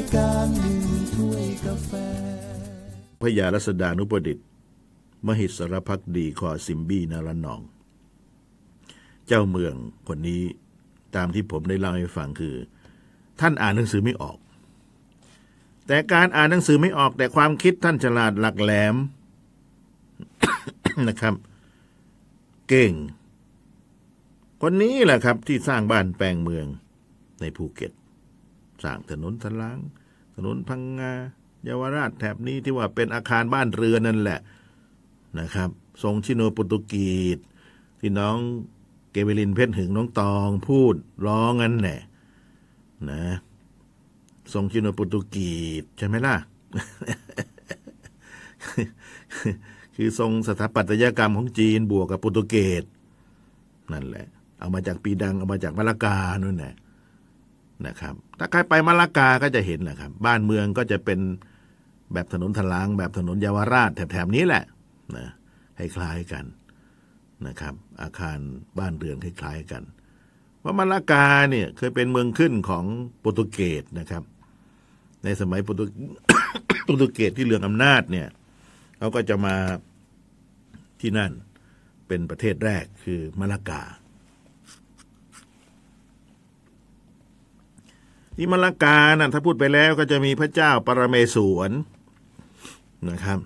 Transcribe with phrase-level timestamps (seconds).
[0.00, 1.92] ายการดื่มถ้วยกาแฟ
[3.20, 4.46] พระยารัศดานุประดิษฐ์
[5.26, 7.60] มหิสรพักดีคอซิมบี้นารนอง
[9.26, 9.74] เจ้าเมือง
[10.08, 10.42] คนนี้
[11.16, 12.54] ตามที่ผมได้เล่าให้ฟังคือ
[13.40, 14.38] ท่านอ่านหนังสือไม่ออก
[15.86, 18.94] แต่การอ่านหนังสือไม่ออกแต่ความคิดท่านฉลาดหลักแหลม
[21.08, 21.34] นะครับ
[22.68, 22.92] เก่ง
[24.62, 26.66] คนนี้แหละครับที่สร้างบ้านแปลงเมือง
[27.40, 27.92] ในภูเก็ต
[28.84, 29.78] สร้างถนนทลาง
[30.34, 31.12] ถนนพังงา
[31.64, 34.40] เยาวราชแถบนี้ที่ว่าเป็นอาคารบ้านเรือนนั่นแหละ
[35.38, 35.70] นะครับ
[36.02, 37.38] ทรงชิโนโปรตุกีส
[38.00, 38.36] ที่น้อง
[39.12, 40.94] เกเวลินเพชรหึงน้องตองพูด
[41.26, 42.00] ร้องงั้นแหละ
[43.10, 43.22] นะ
[44.52, 46.36] ทรงชิโนโปรตุกีสใช่ไหมล่ะ
[49.96, 52.84] คือทรงสถาปัตยกรรมของจีนบวกกับโปรตุเกส
[53.92, 54.26] นั่นแหละ
[54.58, 56.74] เอามาจากปีดังเอามาจากมะละกานู่นแหละ
[57.86, 61.20] นะครับ ถ้าใครไปมะละกาก็จะเห็นแหละครับ บ้านเมืองก็จะเป็น
[62.12, 64.64] แบบถนนทลาง แบบถนนเยาวราชแถบๆนี้แหละ
[65.16, 65.28] นะ
[65.78, 66.44] คล้ายๆกัน
[67.46, 68.38] นะครับ อาคาร
[68.78, 69.82] บ้านเรือนคล้ายๆกัน
[70.60, 72.84] เพรามะละกาเนี่ยเคยเป็นเมืองขึ้นของ
[73.20, 74.22] โปรตุเกสนะครับ
[75.24, 75.84] ในสมัยโปรตุ
[76.84, 78.28] โปรตุเกสที่เรืองอำนาจเนี่ย
[78.98, 79.56] เขาก็จะมา
[81.00, 81.32] ที่นั่น
[82.08, 83.82] เป็นประเทศแรกคือมะละกา
[88.42, 91.70] ที่มะละกานะถ้าพูดไปแล้วก็จะมีพระเจ้าปรเมศวร
[93.10, 93.38] นะครับ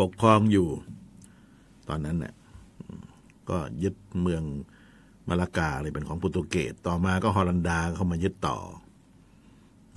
[0.00, 0.68] ปกครองอยู่
[1.88, 2.34] ตอนนั้นเนี่ย
[3.50, 4.42] ก็ยึดเมือง
[5.28, 8.58] มะละกาเลยเป็นของโปรตุเกสต่อมาก็ฮอลันดาเข้ามายึดต่อ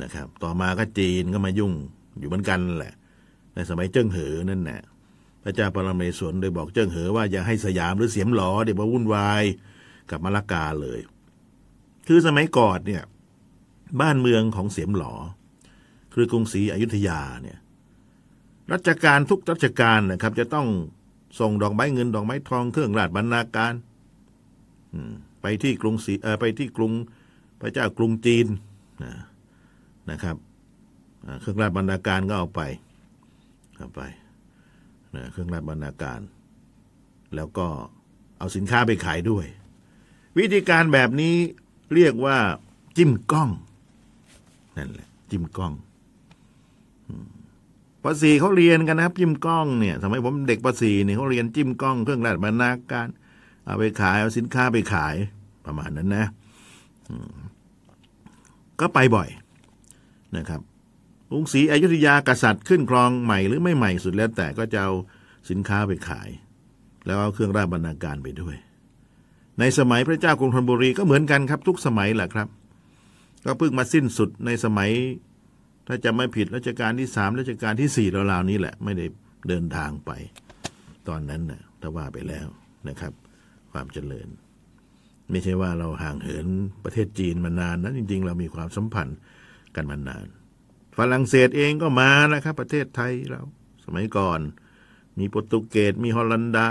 [0.02, 1.74] นะครับ ต่อมาก็จีนก็มายุ่ง
[2.20, 2.94] อยู่เหมือนกันแหละ
[3.54, 4.82] ในสมัยเจิ้งเหอนั่นแหละ
[5.44, 9.44] พระเจ้าปรเมศวรโดยบอกเจิ้งเหอว่าอย่าให้สยามหรือเสียมหลอเดี๋ยวมาวุ่นวาย
[10.10, 11.00] กับมะละกาเลย
[12.08, 13.04] คือสมัยก่อนเนี่ย
[14.00, 15.14] บ้านเมืองของเสียมหลอ
[16.14, 17.60] คือกรุงศรีอยุธยาเนี่ย
[18.74, 20.68] รัชการทุกรัชการนะครับ จะต้อง
[21.40, 23.74] ส่งดอกไม้เงินดอกไม้ทองเครื่องราชบรรณาการ
[25.42, 26.92] ไปที่กรุงศรีเออไปที่กรุง
[27.62, 28.48] พระเจ้ากรุงจีน
[30.12, 30.36] นะครับ
[31.42, 32.62] เครื่องราชบรรณาการก็เอาไป
[33.78, 34.02] เอาไป
[35.16, 36.20] นะเครื่องราชบรรณาการ
[37.36, 37.68] แล้วก็
[38.38, 39.46] เอาสินค้าไปขายด้วย
[40.38, 41.36] วิธีการแบบนี้
[41.94, 42.38] เรียกว่า
[42.98, 43.50] จิ้มกล้อง
[44.82, 45.74] นั่นแหละ จิ้มกล้อง
[48.04, 53.08] ปสีเขาเรียนกันนะครับ จิ้มกล้องเนี่ย สมัยผมเด็กปสีเนี่ยเขาเรียนจิ้มกล้องเครื่องราชบรรณาการ
[53.66, 55.16] เอาไปขายเอาสินค้าไปขาย
[55.66, 56.26] ประมาณนั้นนะ
[58.80, 59.30] ก็ไปบ่อย
[60.36, 60.62] นะครับ
[61.30, 64.92] กรุงศรีอยุธยากษัตริย์ขึ้นครองใหม่หรือไม่ใหม่สุดแล้ว แต่ก็จะเอา
[65.50, 66.30] สินค้าไปขาย
[67.06, 68.56] แล้วเอาเครื่องราชบรรณาการไปด้วย
[69.60, 72.48] ในสมัยพระเจ้ากรุงธนบุรีก็เหมือนกันครับ ทุกสมัยแหละครับ
[73.46, 74.92] ก็เพิ่งมาสิ้นสุดในสมัย
[75.88, 79.06] ถ้าจะไม่ผิดรัชกาลที่สามรัชกาลที่สี่ราวๆนี้แหละ ไม่ได้
[79.48, 80.12] เดินทางไป
[81.08, 82.48] ตอนนั้นนะถ้าว่าไปแล้ว
[82.88, 83.14] นะครับ
[83.72, 84.28] ความเจริญ
[85.30, 86.48] ไม่ใช่ว่าเราห่างเหิน
[86.84, 89.18] ประเทศจีนมานานนะจริง ๆ เรามีความสัมพันธ์
[89.76, 90.26] กันมานาน
[90.98, 93.42] ฝรั่งเศสเองก็มานะครับ ประเทศไทยเรา
[93.86, 94.40] สมัยก่อน
[95.20, 96.68] มีโปรตุเกสมีฮอลันดา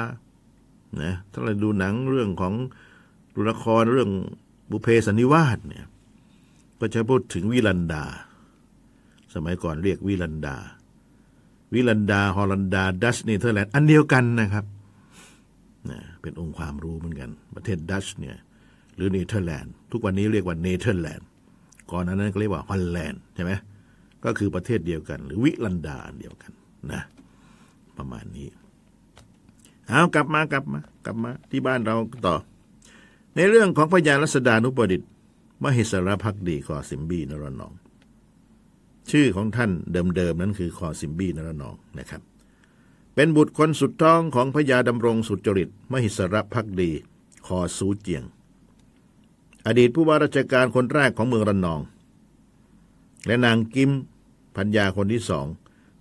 [1.03, 2.55] นะถ้าเราดูหนังเรื่องของ
[3.35, 4.11] ดูละครเรื่อง
[4.71, 5.85] บุเพสันนิวาสเนี่ย
[6.81, 8.05] ก็จะพูดถึงวิลันดา
[9.35, 10.57] สมัยก่อนเรียกวิลันดา
[11.75, 14.65] วิลันดา ฮอลันดา ดัตช์ เนเธอร์แลนด์ อันเดียวกันนะครับ
[16.23, 18.37] เป็นองค์ความรู้เหมือนกัน ประเทศดัตช์เนี่ย
[18.97, 21.27] หรือเนเธอร์แลนด์ ทุกวันนี้เรียกว่าเนเธอร์แลนด์
[21.91, 23.53] ก่อนหนานั้นก็เรียกว่าฮอลแลนด์ใช่ไหม
[24.25, 26.53] ก็คือประเทศเดียวกัน หรือวิลันดาอันเดียวกัน
[26.93, 27.03] นะ
[27.97, 28.49] ประมาณนี้
[29.89, 32.37] เอากลับมากลับมากลับมาที่บ้านเราต่อ
[33.37, 35.09] ในเรื่องของพระยารัษฎานุประดิษฐ์
[35.63, 37.73] มหิศรภักดีคอซิมบี๊ ณ ระนอง
[39.11, 39.71] ชื่อของท่าน
[40.17, 42.23] เดิมๆนั้นคือคอซิมบี๊ ณ ระนองนะครับ
[43.15, 46.91] เป็นบุตรคนสุดท้องของพระยาดำรงสุจริต มหิศรภักดี
[47.47, 48.25] คอซู้เจียง
[49.67, 51.81] อดีตผู้ว่าราชการคนแรกของเมืองระนอง
[53.27, 53.91] และนางกิม
[54.57, 55.47] ภรรยาคนที่สอง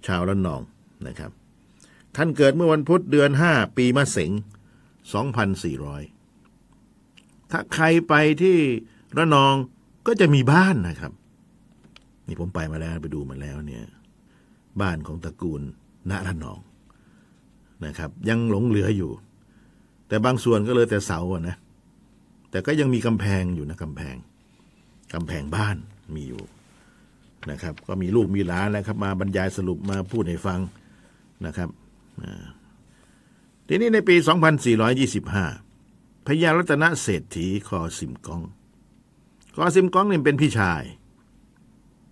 [0.06, 0.62] ชาวระนอง
[1.06, 1.32] นะครับ
[2.16, 4.32] ท่านเกิดเมื่อวันพุธเดือนห้าปีมะเส็ง
[6.12, 8.58] 2400 ถ้าใครไปที่
[9.18, 9.54] ระนอง
[10.08, 11.12] ก็จะมีบ้านนะครับ
[12.28, 13.84] นี่ผมไปมาแล้วไปดูมาแล้วเนี่ย
[14.82, 15.62] บ้านของตระกูล
[16.10, 16.60] ณระนอง
[17.86, 19.12] นะครับ ยังหลงเหลืออยู่
[20.08, 21.56] แต่บางส่วนก็เลยแต่เสาอะนะ
[22.52, 24.16] แต่ก็ยังมีกำแพงอยู่นะกำแพง
[25.14, 25.76] กำแพงบ้าน
[26.16, 26.44] มีอยู่
[27.52, 30.60] นะครับ ก็มีลูกมีหลานแล้วครับ มาบรรยายสรุปมาพูดให้ฟัง
[31.46, 31.70] นะครับ
[33.68, 34.16] ทีนี้ในปี
[35.42, 38.42] 2425พญารัตนเศรษฐีคอสิมกอง
[39.56, 40.84] คอสิมก้องนี่เป็นพี่ชาย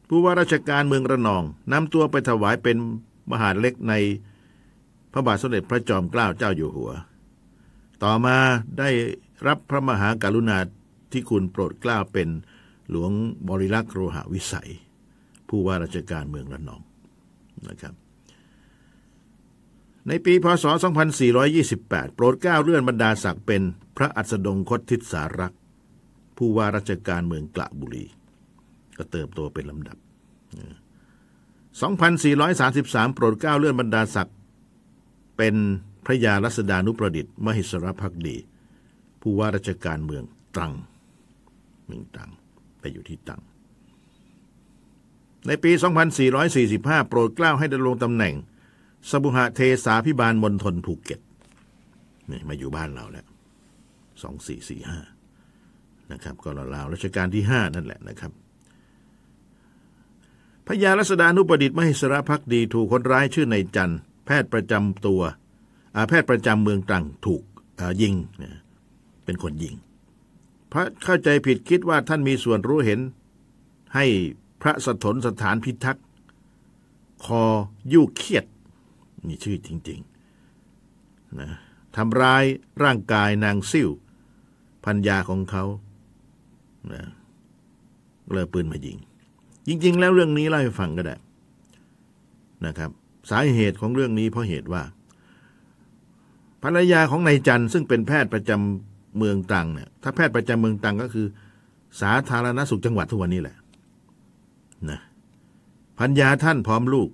[0.07, 2.77] ผู้ว่าราชการเมืองระนองนำตัวไปถวายเป็น
[3.31, 3.93] มหาเล็กใน
[5.11, 6.91] พระบาทสมเด็จพระจอมเกล้าเจ้าอยู่หัว
[8.03, 8.37] ต่อมา
[8.79, 8.89] ได้
[9.47, 10.57] รับพระมหากรุณา
[11.11, 12.29] ธิคุณโปรดเกล้าเป็น
[12.89, 13.11] หลวง
[13.49, 14.71] บริลักษ์โรหวิสัย
[15.47, 16.81] ผู้ว่าราชการเมืองระนอง
[17.67, 17.93] นะครับ
[20.07, 20.65] ในปีพศ
[21.39, 23.61] 2428 โปรดเกล้าเลื่อนบรรดาศักดิ์เป็น
[23.97, 25.61] พระอัสดงคตทิศสารักษ์
[26.37, 28.05] ผู้ว่าราชการเมืองกระบุรี
[28.97, 29.97] ก็เติบโตเป็นลำดับ
[31.91, 34.37] 2433 โปรดเกล้าเลื่อนบรรดาศักดิ์
[35.37, 35.55] เป็น
[36.05, 38.35] พระยารัศดานุประดิษฐ์มหิสรพักดี
[39.21, 40.23] ผู้ว่าราชการเมือง
[40.55, 40.73] ตรัง
[41.85, 42.29] เมืองตรัง
[42.79, 43.41] ไปอยู่ที่ตรัง
[45.47, 45.71] ในปี
[46.41, 48.33] 2445 โปรดเกล้าให้ดำรงตำแหน่ง
[49.09, 51.19] สบุหะเทสาพิบาลมณฑลภูเก็ต
[52.29, 53.25] นี่มาอยู่บ้านเราแล้ว
[54.47, 55.16] 2445
[56.11, 58.31] นะครับก็ราวๆรัชกาลที่ 5 นั่นแหละนะครับ
[60.65, 63.93] พระยารัศดานุประดิษฐ์มหิสรพักดีถูกคนร้ายชื่อในจัน
[64.25, 65.21] แพทย์ประจำตัว
[66.09, 67.43] แพทย์ประจำเมืองตรังถูก
[68.01, 68.13] ยิง
[69.25, 69.75] เป็นคนยิง
[70.71, 72.99] พระเข้าใจผิดคิดว่าท่านมีส่วนรู้เห็น
[73.95, 74.05] ให้
[74.61, 76.05] พระสถนสถานพิทักษ์
[77.25, 77.43] คอ
[77.93, 78.45] ยุ่เคียด
[79.27, 81.49] นี่ชื่อจริงๆนะ
[81.95, 82.43] ทำร้าย
[82.83, 83.89] ร่างกายนางซิ่ว
[84.83, 85.63] พันยาของเขา
[86.93, 87.03] นะ
[88.33, 88.97] เลยปืนมายิง
[89.67, 91.15] จริง ๆ แล้วเรื่องนี้เล่าให้ฟังก็ได้
[92.65, 92.89] นะครับ
[93.29, 94.83] สาเหตุของเรื่องนี้เพราะเหตุว่า
[96.63, 101.27] ภรรยาของนายจันทร์ซึ่งเป็นแพทย์ประจำเมืองตรังเนี่ยถ้าแพทย์ประจำเมืองตรังก็คือ
[102.01, 103.55] สาธารณสุขจังหวัดทุกวันนี้แหละ
[104.89, 104.99] นะ
[105.99, 107.09] พันยาท่านพร้อมลูก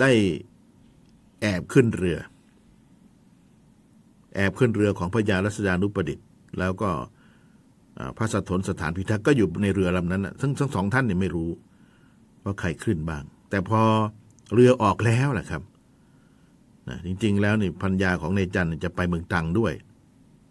[0.00, 0.10] ได้
[1.40, 2.18] แอบขึ้นเรือ
[4.34, 6.26] แอบขึ้นเรือของพระยารัศดานุประดิษฐ์
[6.58, 6.90] แล้วก็
[8.16, 11.50] พระสถนสถานพิทักษ์ก็อยู่ในเรือลำนั้นนะซึ่งทั้งสองท่านเนี่ยไม่รู้
[12.44, 13.80] ว่าใครขึ้นบ้าง แต่พอ
[14.54, 15.62] เรือออกแล้วแหละครับ
[16.88, 19.72] นะจริง ๆ แล้วนี่พันยาของนายจันจะไปเมืองตังด้วย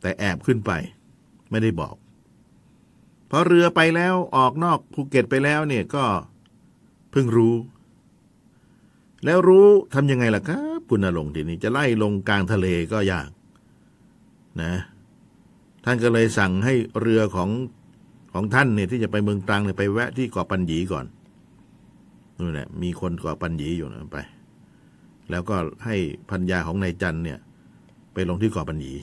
[0.01, 0.72] แต่แอบขึ้นไป
[1.51, 1.95] ไม่ได้บอก
[3.30, 6.06] พอเรือไปแล้วออกนอกภูเก็ตไปแล้วเนี่ยก็
[7.12, 7.56] เพิ่งรู้
[9.25, 13.30] แล้วรู้ทำยังไงล่ะครับคุณนรงทีนี้จะไล่ลงกลางทะเลก็ยาก
[14.62, 14.74] นะ
[15.85, 17.50] ท่านก็เลยสั่งให้เรือของ
[18.33, 21.06] ของท่านเนี่ยที่จะไปเมืองตรังเนี่ยไปแวะที่เกาะปัญญีก่อน
[22.38, 24.19] นู่นแหละมีคนเกาะปัญญีอยู่นะไป
[25.31, 25.95] แล้วก็ให้
[26.30, 27.39] พันยาของนายจันเนี่ย
[28.13, 28.94] ไปลงที่เกาะปัญญี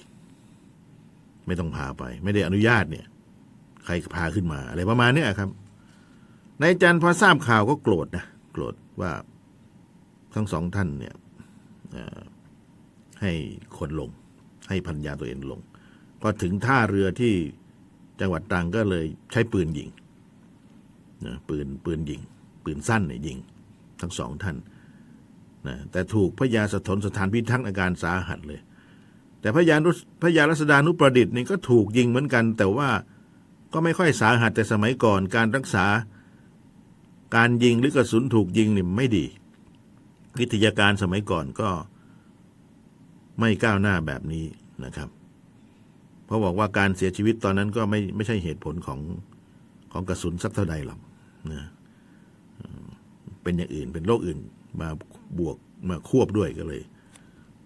[1.46, 3.06] ไม่ต้องพาไป ไม่ได้อนุญาตเนี่ย
[3.84, 5.50] ใครพาขึ้นมา อะไรประมาณนี้ครับ
[6.62, 9.12] นายจันพอทราบข่าวก็โกรธนะโกรธว่า
[10.34, 11.14] ทั้งสองท่านเนี่ย
[13.20, 13.32] ให้
[13.78, 14.10] คนลง
[14.68, 15.60] ให้พันยาตัวเองลง
[16.20, 17.34] พอถึงท่าเรือที่
[18.20, 19.88] จังหวัดตรังก็เลยใช้ปืนยิง
[21.26, 22.20] นะปืนปืนยิง
[22.64, 23.38] ปืนสั้นเนี่ยยิง
[24.00, 24.56] ทั้งสองท่าน
[25.67, 28.61] นะแต่ถูกพระยาสถนสถานพิทักษ์อาการสาหัสเลย
[29.40, 29.90] แต่พระยานุ
[30.22, 32.90] พระยารัศดานุประดิษฐ์นี่ก็ถูกยิงเหมือนกัน แต่ว่า
[33.73, 35.87] ก็ไม่ค่อยสาหัสแต่สมัยก่อนการรักษา
[37.37, 39.25] การยิงหรือกระสุนถูกยิงนี่ไม่ดี
[40.38, 41.70] วิทยาการสมัยก่อนก็
[43.38, 44.44] ไม่ก้าวหน้าแบบนี้
[44.84, 45.08] นะครับ
[46.30, 49.00] เพราะบอกว่าการเสียชีวิตตอนนั้นก็ไม่ไม่ใช่เหตุผลของ
[49.92, 51.00] ของกระสุนสักเท่าใดหรอก
[51.52, 51.64] นะ
[53.42, 54.38] เป็นอย่างอื่นเป็นโรคอื่น
[54.80, 54.88] มา
[55.38, 55.56] บวก
[55.88, 56.80] มาควบด้วยก็เลย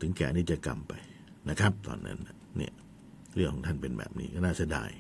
[0.01, 0.95] ถึงแก่นิจกรรมไป
[1.49, 2.19] นะครับ ตอนนั้น
[2.57, 2.73] เนี่ย
[3.35, 4.91] เรื่องของท่านเป็นแบบนี้ก็น่าเสียดาย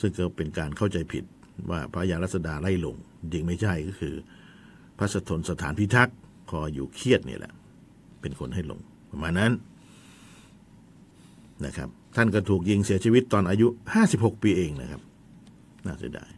[0.00, 1.24] ซึ่งก็เป็นการเข้าใจผิด
[1.70, 4.14] ว่าพระยารัศดาไล่ลงจริงไม่ใช่ก็คือ
[4.98, 6.16] พระสถนสถานพิทักษ์
[6.50, 7.52] คออยู่เครียดนี่แหละ
[8.20, 8.80] เป็นคนให้ลง
[9.10, 9.52] ประมาณนั้น
[11.66, 13.66] นะครับ ท่านก็ถูกยิงเสียชีวิตตอนอายุ
[14.04, 15.02] 56 ปีเองนะครับ
[15.86, 16.30] น่าเสียดาย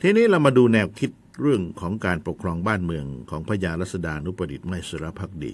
[0.00, 1.10] ทีนี้เรามาดูแนวคิด
[1.42, 5.52] เรื่องของการปกครองบ้านเมืองของพระยารัศดานุประดิษฐ์ไมสรพักดี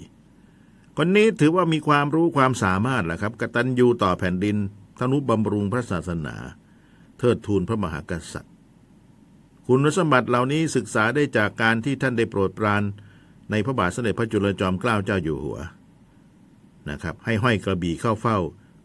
[0.97, 4.57] คนนี้ถือว่ามีความรู้ความสามารถแหละครับกตัญญูต่อแผ่นดิน
[4.99, 6.35] ทนุบำรุงพระศาสนา
[7.17, 8.53] เทิดทูนพระมหากษัตริย์
[9.67, 12.83] คุณสมบัติเหล่านี้ศึกษาได้จากการที่ท่านได้โปรดปราน
[13.51, 15.59] ในพระบาทสมเด็จพระจุลจอมเกล้าเจ้าอยู่หัว
[16.89, 18.37] นะครับ ให้ห้อยกระบี่เข้าเฝ้า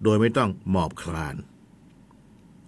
[0.04, 1.36] โดยไม่ต้องหมอบคลาน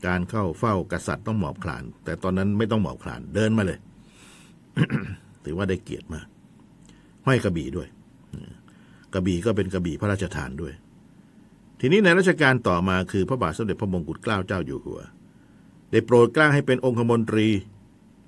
[0.07, 3.79] การเข้าเฝ้ากษัตริย์ต้องหมอบคลาน แต่ตอนนั้นไม่ต้องหมอบคลานเดินมาเลย
[5.45, 6.27] ถือว่าได้เกียรติมาก
[7.27, 7.89] ห้อยกระบี่ด้วย
[9.15, 10.73] กระบี่ก็เป็นกระบี่พระราชทานด้วย
[11.81, 15.01] ทีนี้ในรัชกาลต่อมาคือพระบาทสมเด็จพระมงกุฎเกล้าเจ้าอยู่หัว
[15.91, 17.49] ได้โปรดเกล้าให้เป็นองคมนตรี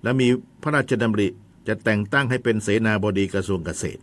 [0.02, 0.28] และมี
[0.62, 1.28] พระราชดำริ
[1.68, 4.02] จะแต่งตั้งให้เป็นเสนาบดีกระทรวงเกษตร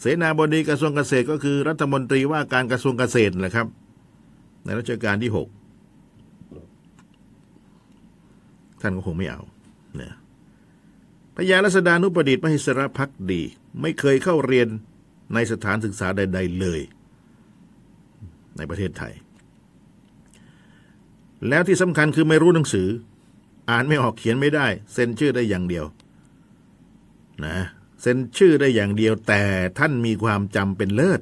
[0.00, 3.66] เสนาบดีกระทรวงเกษตรก็คือรัฐมนตรีว่าการกระทรวงเกษตรแหละครับ
[4.64, 5.48] ในรัชกาลที่หก
[8.80, 9.42] ท่านก็คงไม่เอา
[9.96, 10.14] เนี่ย
[11.34, 13.42] พญารัศดานุประดิษฐ์มหิสรพักดี
[13.80, 14.68] ไม่เคยเข้าเรียน
[15.34, 16.80] ในสถานศึกษาใด ๆ เลย
[18.56, 19.12] ในประเทศไทย
[21.48, 22.88] แล้วที่สำคัญคือไม่รู้หนังสือ
[23.70, 25.84] อ่านไม่ออกเขียนไม่ได้ เซ็นชื่อได้อย่างเดียว
[27.46, 27.56] นะ
[28.00, 29.42] เซ็นชื่อได้อย่างเดียวแต่
[29.78, 31.20] ท่านมีความจำเป็นเลิศ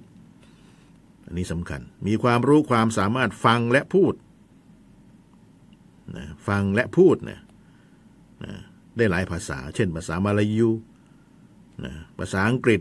[1.25, 4.15] อันนี้สำคัญ มีความรู้ความสามารถฟังและพูด
[6.17, 7.41] นะฟังและพูดนะ
[8.45, 8.53] นะ
[8.97, 10.71] ได้หลายภาษา เช่น ภาษามาลายู
[11.85, 12.81] นะภาษาอังกฤษ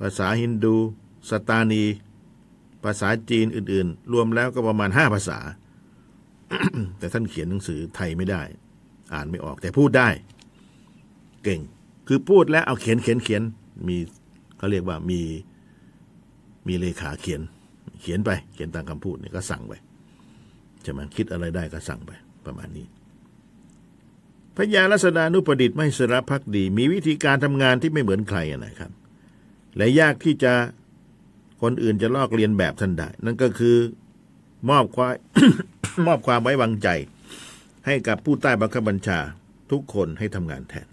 [0.00, 0.76] ภาษาฮินดู
[1.30, 1.84] สตานี
[2.84, 5.38] ภาษาจีนอื่น ๆ รวมแล้วก็ประมาณห้าภาษา
[6.98, 8.42] แต่ท่านเขียนหนังสือไทยไม่ได้
[9.14, 10.08] อ่านไม่ออกแต่พูดได้
[11.44, 11.60] เก่ง
[12.06, 13.42] คือพูดแล้วเอาเขียนเขียนเขียน
[13.88, 13.96] มี
[14.56, 15.20] เขาเรียกว่ามี
[16.66, 17.40] มีเลขาเขียน
[18.00, 19.72] เขียนไป เขียนตามคำพูดนี่ก็สั่งไป
[20.82, 22.10] ใช่ไหมคิดอะไรได้ก็สั่งไป
[22.46, 22.86] ประมาณนี้
[24.56, 28.90] พญาลัษดานุประดิษฐ์ไม่สระพักดี มีวิธีการทำงานที่ไม่เหมือนใครนะครับ
[29.76, 30.52] และยากที่จะ
[31.62, 33.76] คนอื่นจะลอกเรียนแบบท่านได้ นั่นก็คือ
[34.70, 35.14] มอบความ
[36.06, 36.88] มอบความไว้วางใจ
[37.86, 39.18] ให้กับผู้ใต้บังคับบัญชา
[39.70, 40.86] ทุกคนให้ทำงานแทน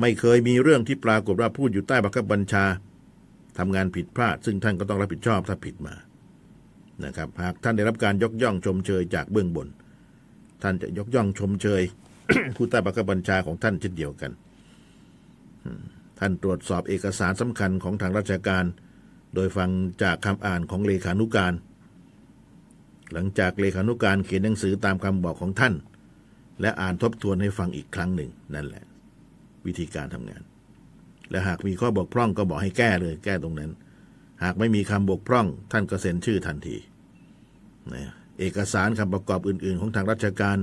[0.00, 2.64] ไม่เคยมีเรื่องที่ปรากฏว่าผู้อยู่ใต้บังคับบัญชา
[3.58, 5.94] ทำงานผิดพลาด ซึ่งท่านก็ต้องรับผิดชอบถ้าผิดมา
[7.04, 9.68] นะครับ หากท่านได้รับการยกย่องชมเชยจากเบื้องบน
[10.62, 11.82] ท่านจะยกย่องชมเชย
[12.56, 14.32] ผู้ใต้บังคับบัญชาของท่านเช่นเดียวกัน
[16.18, 18.64] ท่านตรวจสอบเอกสารสำคัญของทางราชการ
[19.34, 19.70] โดยฟัง
[20.02, 21.54] จากคำอ่านของเลขานุการ
[23.12, 25.74] หลังจากเลขานุการเขียนหนังสือตามคำบอกของท่าน
[26.60, 28.84] และอ่านทบทวนให้ฟังอีกครั้งหนึ่งนั่นแหละ
[29.68, 30.42] วิธีการทำงาน
[31.30, 33.70] และหากมีข้อบกพร่องก็บอกให้แก้เลยแก้ตรงนั้น
[34.42, 36.76] หากไม่มีคำบกพร่อง ท่านก็เซ็นชื่อทันที
[37.94, 40.58] นะเอกสารคำประกอบอื่น ๆ ของทางราชการ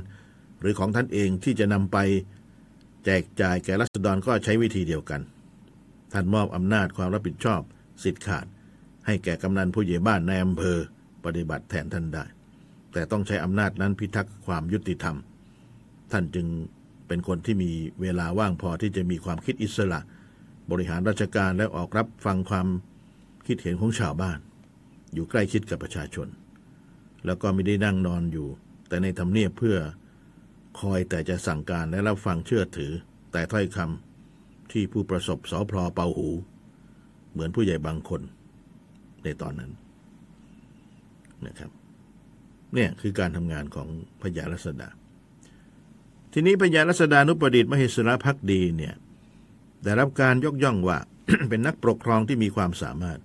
[0.60, 1.98] หรือของท่านเองที่จะนำไป
[3.06, 5.22] แจกจ่ายแก่รัษฎรก็ใช้วิธีเดียวกัน
[6.14, 7.62] ท่านมอบอำนาจความรับผิดชอบ
[8.04, 8.46] สิทธิ์ขาด
[9.06, 10.78] ให้แก่กำนันผู้ใหญ่บ้านในอำเภอ
[11.26, 12.24] ปฏิบัติแทนท่านได้
[12.94, 15.18] แต่ต้องใช้อำนาจนั้นพิทักษ์ความยุติธรรม
[16.12, 16.48] ท่านจึง
[17.08, 17.72] เป็นคนที่มี
[18.02, 20.00] เวลาว่างพอที่จะมีความคิดอิสระ
[20.72, 22.68] บริหารราชการและออกรับฟังความ
[23.48, 24.40] คิดเห็นของชาวบ้าน
[25.14, 26.28] อยู่ใกล้ชิดกับประชาชน
[27.26, 28.48] แล้วก็ไม่ได้นั่งนอนอยู่
[28.88, 29.78] แต่ในทำเนียบเพื่อ
[30.80, 32.92] คอยแต่จะสั่งการและรับฟังเชื่อถือ
[33.32, 36.30] แต่ถ้อยคำที่ผู้ประสบสอพลอเป่าหู
[37.32, 38.22] เหมือนผู้ใหญ่บางคน
[39.24, 39.72] ในตอนนั้น
[41.46, 41.72] นะครับ
[42.74, 43.88] เนี่ยคือการทำงานของ
[44.22, 44.90] พญารัษดา
[46.38, 48.96] ทีนี้พญารัษดานุประดิษฐ์มหิสรพักดีเนี่ย
[49.84, 50.98] ได้รับการยกย่องว่า
[51.50, 53.20] เป็นนักปกครองที่มีความสามารถ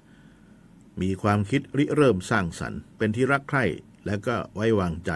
[1.02, 3.64] มีความคิดริเริ่มสร้างสรรค์ เป็นที่รักใคร่
[4.06, 5.12] และก็ไว้วางใจ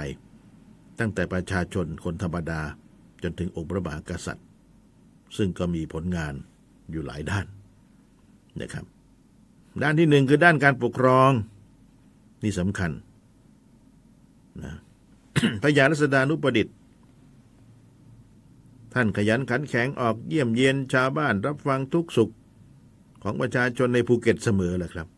[0.98, 2.60] ตั้งแต่ประชาชนคนธรรมดา
[3.22, 4.46] จนถึงองค์พระมหากษัตริย์
[5.36, 6.34] ซึ่งก็มีผลงาน
[6.90, 7.46] อยู่หลายด้าน
[8.60, 8.84] นะครับ
[9.82, 11.30] ด้านที่หนึ่งคือด้านการปกครอง
[12.42, 12.90] นี่สำคัญ
[14.62, 14.74] นะ
[15.62, 16.76] พญารัษดานุประดิษฐ์
[18.94, 22.32] ท่านขยันขันแข็งออกเยี่ยมเยียนชาวบ้านรับฟังทุกสุข
[23.22, 25.08] ของประชาชนในภูเก็ตเสมอแหละครับ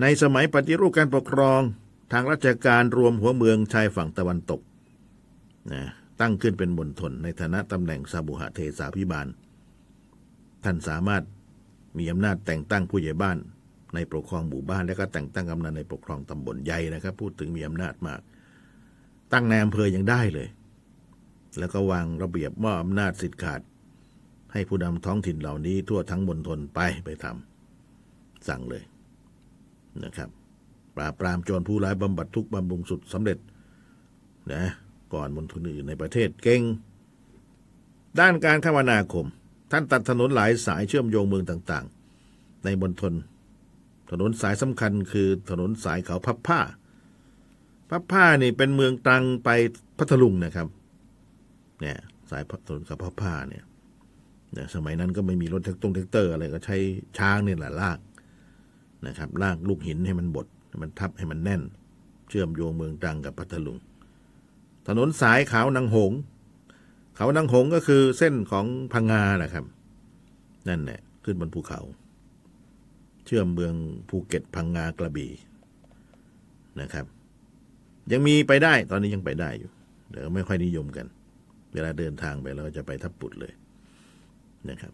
[0.00, 1.60] ในสมัยปฏิรูปการปกครอง
[2.12, 4.60] ทางราชการรวมหัวเมืองชายฝั่งตะวันตก
[5.72, 5.82] นะ
[6.20, 9.26] ตั้งขึ้นเป็นมณฑลในฐานะตำแหน่งสาบุหะเทสาพิบาล
[10.64, 11.22] ท่านสามารถ
[11.98, 13.38] มีอำนาจแต่งตั้งผู้ใหญ่บ้าน
[13.94, 18.20] ในปกครองหมู่บ้านและก็แต่งตั้งกำนันในปกครองตำบลใหญ่นะครับ พูดถึงมีอำนาจมาก
[19.32, 20.48] ตั้งในอำเภอยังได้เลย
[21.58, 23.60] แล้วก็วางระเบียบมอบอำนาจสิทธิ์ขาด
[24.52, 28.82] ให้ผู้นำท้องถิ่นเหล่านี้ทั่วทั้งมณฑลไปไปทำสั่งเลย
[30.04, 30.30] นะครับ
[30.96, 33.38] ปราบปรามโจรผู้ร้ายบำบัดทุกบำรุงสุดสำเร็จ
[34.52, 34.64] นะ
[35.14, 36.62] ก่อนมณฑลอื่นในประเทศเก่ง
[38.20, 39.26] ด้านการคมนาคม
[39.70, 43.12] ท่านตัดถนนหลายสายเชื่อมโยงเมืองต่างๆ ในมณฑล
[44.10, 46.60] ถนนสายสำคัญคือถนนสายเขาพับผ้า
[47.90, 49.48] พับผ้านี่เป็นเมืองตรังไป
[49.98, 50.68] พัทลุงนะครับ
[51.82, 51.98] เนี่ย
[52.30, 53.64] สายถนนเขาพับผ้าเนี่ย
[54.52, 56.76] เนี่ยสมัยนั้นก็ไม่มีรถแทรกตงแทรกเตอร์อะไรก็ใช้
[57.18, 57.98] ช้างเนี่ยแหละลาก
[59.06, 60.46] นะครับลากลูกหินให้มันบด
[60.82, 61.62] มันทับให้มันแน่น
[62.28, 63.78] เชื่อมโยงเมืองตรังกับพัทลุง
[64.86, 66.12] ถนนสาย
[67.16, 69.64] เขานางหงส์ เขานางหงส์ก็คือเส้นของพังงาแหละครับ
[70.68, 71.80] นั่นแหละขึ้นบนภูเขา
[73.24, 73.74] เชื่อมเมือง
[74.08, 75.32] ภูเก็ตพังงากระบี่
[76.80, 77.06] นะครับ
[78.12, 79.70] ยังมีไปได้ตอนนี้ยังไปได้อยู่
[80.10, 81.06] เดี๋ยวไม่ค่อยนิยมกัน
[81.72, 83.52] เวลาเดินทางไปเราจะไปทับปุดเลย
[84.68, 84.92] นะครับ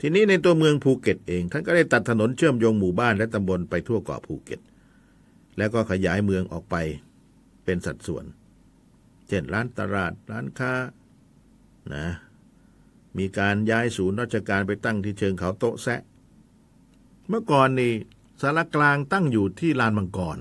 [0.00, 4.60] ทีนี้ในตัวเมืองภูเก็ตเอง ท่านก็ได้ตัดถนนเชื่อมโยงหมู่บ้านและตำบลไปทั่วเกาะภูเก็ต
[5.58, 6.76] แล้วก็ขยายเมืองออกไป
[7.64, 8.24] เป็นสัดส่วน
[9.28, 10.72] เช่นร้านตลาดร้านค้า
[11.94, 12.06] นะ
[13.18, 16.00] มีการย้ายศูนย์ราชการไปตั้งที่เชิงเขาโต๊ะแซะ
[17.28, 17.92] เมื่อก่อนนี่
[18.40, 20.38] สารกลางตั้งอยู่ที่ลานมังกร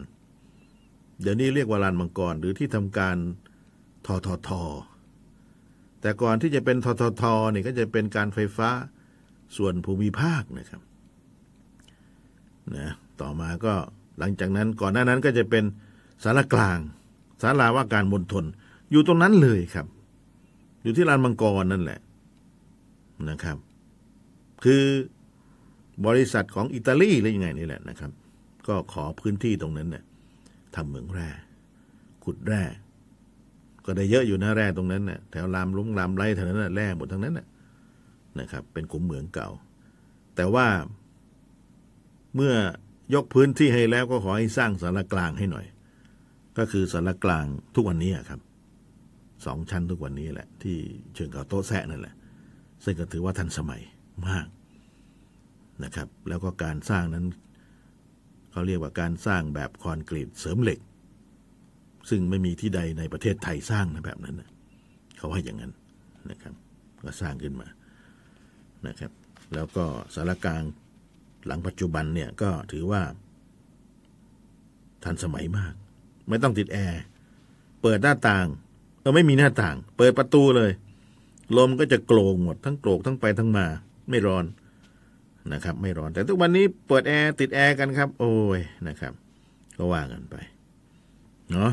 [1.22, 3.18] เดี๋ยวนี้เรียกว่าลานมังกร หรือที่ทำการ
[4.06, 4.50] ททท
[6.06, 8.70] แต่ก่อนที่จะเป็นทททนี่ก็จะเป็นการไฟฟ้า
[9.58, 10.82] ส่วนภูมิภาคนะครับ
[12.76, 12.90] นะ
[13.22, 13.74] ต่อมาก็
[14.20, 15.64] หลังจากนั้นก่อนหน้านั้นก็จะเป็น
[16.24, 16.80] สารกลาง
[17.42, 18.46] สาราว่าการมณฑล
[18.92, 19.88] อยู่ตรงนั้นเลยครับ
[20.84, 22.00] อยู่ที่ลานมังกรนั่นแหละ
[23.30, 23.58] นะครับ
[24.64, 24.84] คือ
[26.06, 28.12] บริษัทของอิตาลีหรือยังไงนี่แหละนะครับ
[28.68, 30.04] ก็ขอพื้นที่ตรงนั้นเนี่ย
[30.76, 31.30] ทำเหมืองแร่
[32.24, 32.64] ขุดแร่
[33.86, 37.48] ก็ได้เยอะอยู่นะแร่ตรงนั้นน่ะแถวลามลุงลามไรแถวนั้นน่ะแร่หมดทั้งนั้นน่ะ
[38.40, 39.50] นะครับ เป็นกลุ่มเหมืองเก่า
[40.36, 40.68] แต่ว่า
[42.36, 42.54] เมื่อ
[43.14, 45.66] ยกพื้นที่ให้แล้วก็ขอให้สร้างสารกลางให้หน่อย
[46.58, 48.40] ก็คือสารกลางทุกวันนี้ครับ
[49.46, 50.76] สองชั้นทุกวันนี้แหละ ที่
[51.14, 52.16] เชิงเขาโต๊ะแซะนั่นแหละ
[52.84, 53.82] ซึ่งก็ถือว่าทันสมัย
[54.28, 54.48] มาก
[55.84, 57.26] นะครับ แล้วก็การสร้างนั้น
[58.52, 60.80] เขาเรียกว่าการสร้างแบบคอนกรีตเสริมเหล็ก
[62.10, 64.50] ซึ่งไม่มีที่ใดในประเทศไทยสร้างนะแบบนั้นนะ
[65.18, 65.72] เขาให้อย่างนั้น
[66.32, 66.54] นะครับ
[67.04, 67.68] ก็สร้างขึ้นมา
[68.88, 69.12] นะครับ
[69.54, 69.86] แล้วก็
[70.16, 70.64] สารกลาง
[71.46, 73.02] หลังปัจจุบันเนี่ยก็ถือว่า
[75.04, 75.74] ทันสมัยมาก
[76.30, 77.02] ไม่ต้องติดแอร์
[77.82, 78.48] เปิดหน้าต่าง
[79.00, 80.72] เออไม่มีหน้าต่าง เปิดประตูเลย
[81.58, 83.66] ลมก็จะโกลงหมดทั้งโกรกทั้งไปทั้งมา
[84.10, 84.46] ไม่ร้อน
[85.54, 89.14] นะครับ ไม่ร้อน แต่ทุกวันนี้เปิดแอร์ติดแอร์กันครับ โอ้ยนะครับ
[89.78, 90.36] ก็ว่ากันไป
[91.52, 91.72] เนาะ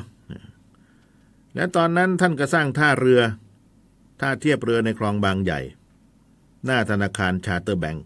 [1.55, 3.21] และตอนนั้นท่านก็สร้างท่าเรือ
[4.21, 5.61] ท่าเทียบเรือในคลองบางใหญ่
[6.65, 8.05] หน้าธนาคาร Chartered Bank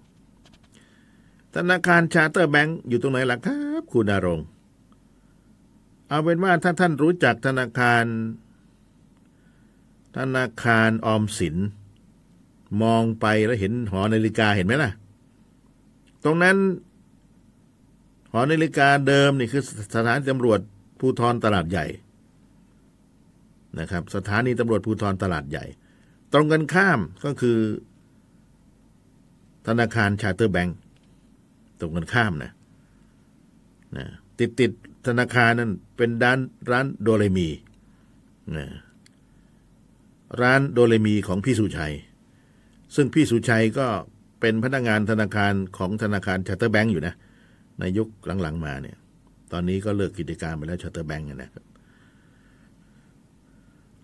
[1.55, 4.41] ธนาคาร Chartered Bank อยู่ตรงไหนล่ะครับคุณอารง
[6.09, 8.05] เอาเป็นว่าถ้าท่านรู้จักธนาคาร
[10.17, 11.57] ธนาคารออมสิน
[12.83, 14.91] มองไปแล้วเห็นหอนาฬิกาเห็นไหมล่ะ
[16.25, 16.57] ตรงนั้น
[18.33, 19.63] หอนาฬิกาเดิมนี่คือ
[19.95, 20.61] สถานตำรวจ
[20.99, 21.87] ภูธรตลาดใหญ่
[23.81, 25.65] นะครับ สถานีตำรวจภูธรตลาดใหญ่
[26.33, 27.59] ตรงกันข้ามก็คือ
[29.67, 30.79] ธนาคารชาเตอร์แบงก์
[31.81, 32.53] ตรงกันข้ามนะ
[33.97, 34.07] นะ
[34.39, 34.71] ติดติด
[35.07, 36.39] ธนาคารนั่นเป็นด้าน
[36.71, 37.49] ร้านโดเรมี
[38.57, 38.67] นะ
[40.41, 41.95] ร้านโดเรมีของพี่สุชัย
[42.95, 43.87] ซึ่งพี่สุชัยก็
[44.41, 47.15] เป็นพนักงานธนาคารของธนาคาร Chartered Bank อยู่นะ
[47.81, 48.09] ในยุค
[48.43, 48.97] หลังๆมาเนี่ย
[49.53, 51.65] ตอนนี้ก็เลิกกิจการไปแล้ว Chartered Bank นะครับ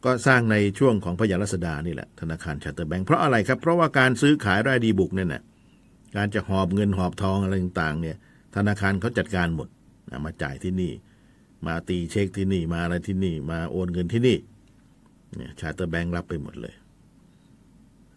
[0.05, 5.43] ก็สร้างในช่วงของพระยารัษฎานี่แหละธนาคาร Chartered Bank เพราะอะไรครับ เพราะว่าการซื้อขายแร่ดีบุกเนี่ยนะ
[6.17, 8.17] การจะหอบเงินหอบทองอะไรต่างๆเนี่ย
[8.57, 9.69] ธนาคารเขาจัดการหมด
[10.25, 10.93] มาจ่ายที่นี่
[11.67, 14.37] มาตีเช็คที่นี่มาอะไรที่นี่ มาโอนเงินที่นี่
[15.37, 16.75] เนี่ย Chartered Bank รับไปหมดเลย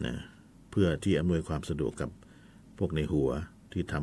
[0.06, 0.16] นะ
[0.72, 2.10] เพื่อที่อำนวยความสะดวกกับ
[2.78, 3.30] พวกในหัว
[3.74, 3.96] ที่ท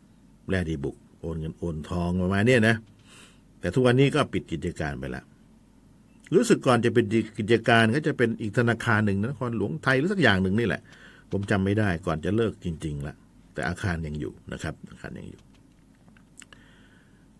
[0.00, 2.76] ำแร่ดีบุก โอนเงินโอนทองประมาณนี้นะ
[3.60, 5.24] แต่ทุกวันนี้ก็ปิดกิจการไปแล้ว
[6.34, 7.04] รู้สึกก่อนจะเป็น
[7.38, 10.82] กิจการก็จะเป็นอีกธนาคารหนึ่งนครหลวงไทยหรือสักอย่างหนึ่งนี่แหละ
[11.30, 13.14] ผมจำไม่ได้ก่อนจะเลิกจริงๆละ
[13.54, 15.40] แต่อาคารยังอยู่นะครับ อาคารยังอยู่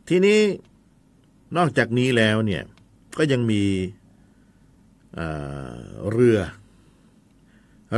[0.09, 0.41] ทีนี้
[1.57, 2.63] นอกจากนี้แล้วเนี่ย
[3.19, 3.63] ก็ยังมี
[5.15, 6.39] เเรือ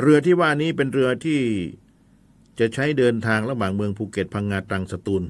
[0.02, 1.40] เรือที่ว่านี้เป็นเรือที่
[2.58, 5.24] จะใช้เดินทางระหว่างเมืองภูเก็ตพังงาตรังสตูล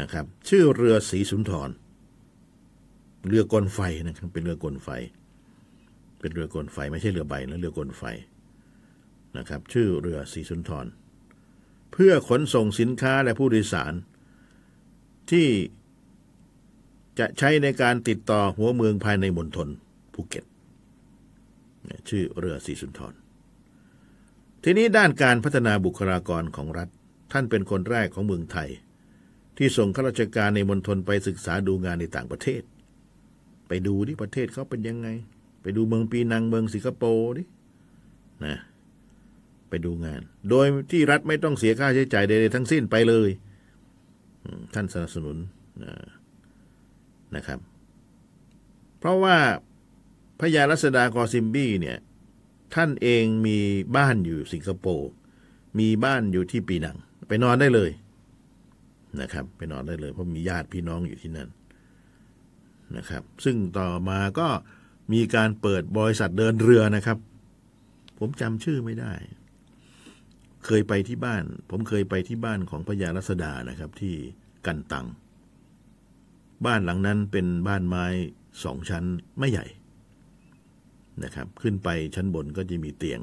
[0.00, 1.70] นะครับ ชื่อเรือสีสุนทร
[3.28, 4.88] เรือกลไฟนะครับเป็นเรือกลไฟ
[6.20, 8.02] เป็นเรือกลไฟ ไม่ใช่เรือใบนะเรือกลไฟ
[9.36, 10.86] นะครับ ชื่อเรือสีสุนทร
[11.92, 13.94] เพื่อขนส่งสินค้าและผู้โดยสาร
[15.30, 15.48] ที่
[17.18, 19.68] จะใช้ในการติดต่อหัวเมืองภายในมณฑล
[20.14, 20.44] ภูเก็ต
[22.08, 23.14] ชื่อเรือสีสุนทร
[24.64, 26.88] ทีนี้ด้านการพัฒนาบุคลากรของรัฐ
[27.32, 28.68] ท่านเป็นคนแรกของเมืองไทย
[29.56, 32.62] ที่ส่งข้าราชการในมณฑลไปศึกษาดูงานในต่างประเทศ
[33.68, 35.08] ไปดูดิประเทศเขาเป็นยังไง
[35.62, 37.42] ไปดูเมืองปีนังเมืองสิงคโปร์ดิ
[38.44, 38.56] นะ
[39.68, 43.30] ไปดูงาน โดยที่รัฐไม่ต้องเสียค่าใช้จ่ายใดๆทั้งสิ้นไปเลย
[44.74, 45.36] ท่านสนับสนุน
[47.36, 47.58] นะครับ
[48.98, 49.36] เพราะว่า
[50.40, 51.98] พญารัศดากอซิมบี้เนี่ย
[52.74, 53.58] ท่านเองมี
[53.96, 55.10] บ้านอยู่สิงคโปร์
[55.78, 56.96] มีบ้านอยู่ที่ปีนัง
[57.28, 57.90] ไปนอนได้เลย
[59.20, 61.48] นะครับ ไปนอนได้เลยเพราะมีญาติพี่น้องอยู่ที่นั่น
[62.96, 64.48] นะครับ ซึ่งต่อมาก็
[65.12, 67.18] มีการเปิดบริษัทเดินเรือนะครับ
[68.18, 69.12] ผมจำชื่อไม่ได้
[70.66, 74.14] เคยไปที่บ้าน ผมเคยไปที่บ้านของพญารัศดานะครับ ที่
[74.66, 75.06] กันตัง
[76.66, 78.04] บ้านหลังนั้นเป็นบ้านไม้
[78.64, 79.04] สองชั้น
[79.38, 79.66] ไม่ใหญ่
[81.24, 83.20] นะครับ ขึ้นไปชั้นบนก็จะมีเตียง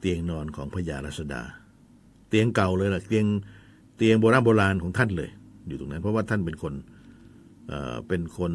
[0.00, 1.42] เตียงนอนของพญารัศดา
[2.28, 3.26] เตียงเก่าเลยล่ะเตียง
[3.96, 5.30] เตียงโบราณโบราณของท่านเลย
[5.66, 6.74] อยู่ตรงนั้น เพราะว่าท่านเป็นคน
[8.08, 8.52] เป็นคน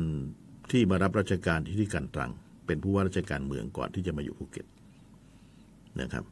[0.72, 2.32] ที่มารับราชการที่ที่กันตรัง
[2.68, 4.66] เป็นผู้ว่าราชการเมืองก่อนที่จะมาอยู่ภูเก็ต
[6.02, 6.26] นะครับ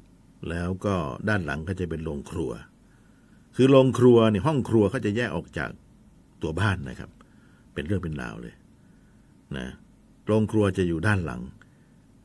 [0.50, 0.96] แล้วก็
[1.30, 2.52] ด้านหลังก็จะเป็นโรงครัว
[3.56, 5.70] คือโรงครัวเนี่ยห้องครัวเขาจะแยกออกจาก
[6.42, 7.10] ตัวบ้านนะครับ
[7.74, 8.56] เป็นเรื่องเป็นราวเลย
[9.58, 9.68] นะ
[10.26, 11.42] โรงครัวจะอยู่ด้านหลัง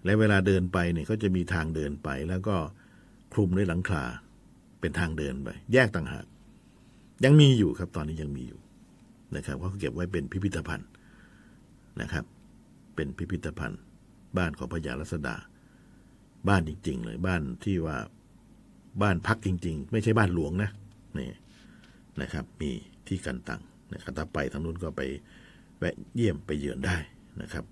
[0.05, 2.57] และเวลาเดินไปเนี่ยก็จะมีทางเดินไป แล้วก็
[3.33, 4.03] คลุมด้วยหลังคา
[4.81, 6.27] เป็นทางเดินไป แยกต่างหาก
[7.25, 8.61] ยังมีอยู่ครับตอนนี้ยังมีอยู่
[9.35, 10.89] นะครับเขาเก็บไว้เป็นพิพิธภัณฑ์
[12.01, 12.25] นะครับ
[12.95, 13.81] เป็นพิพิธภัณฑ์
[14.39, 15.37] บ้านของพญารัศดา
[16.49, 17.97] บ้านจริง ๆ เลยบ้านที่ว่า
[19.03, 20.71] บ้านพักจริง ๆ ไม่ใช่บ้านหลวงนะ
[21.19, 21.31] นี่
[22.23, 22.71] นะครับ มี
[23.07, 23.61] ที่กันตัง
[23.95, 25.03] นะครับถ้าไปทางนู้นก็ไป
[25.79, 26.97] แวะเยี่ยมไปเยือนได้
[27.43, 27.65] นะครับ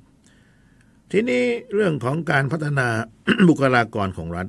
[1.10, 2.88] ทีนี้เรื่องของการพัฒนา
[3.48, 4.46] บุคลากรของรัฐ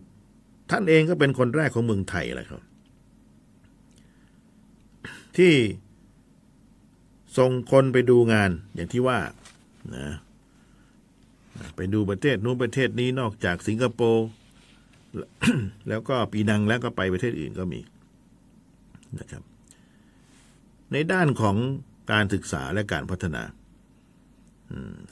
[0.72, 2.62] ท่านเองก็เป็นคนแรกของเมืองไทยแหละครับ
[5.38, 5.54] ที่
[7.38, 9.20] ส่งคนไปดูงานอย่างที่ว่า
[9.96, 10.08] นะ
[11.76, 14.28] ไปดูประเทศนู้นประเทศนี้นอกจากสิงคโปร์
[15.90, 17.80] แล้วก็ปีนังแล้วก็ไปประเทศอื่นก็มี
[19.20, 19.44] นะครับ
[20.92, 21.58] ในด้านของ
[22.12, 23.44] การศึกษาและการพัฒนา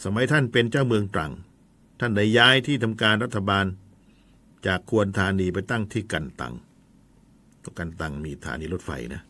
[0.03, 1.31] สมัยท่านเป็นเจ้าเมืองตรัง
[1.99, 3.65] ท่านได้ย้ายที่ทำการรัฐบาล
[4.67, 6.53] จากควรธานีไปตั้งที่กันตัง
[7.63, 9.21] ก็กันตังมีสถานีรถไฟนะ